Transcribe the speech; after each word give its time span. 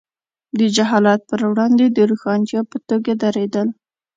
د 0.59 0.59
جهالت 0.75 1.19
پر 1.29 1.39
وړاندې 1.49 1.85
د 1.89 1.97
روښانتیا 2.09 2.61
په 2.71 2.77
توګه 2.89 3.11
درېدل. 3.23 3.67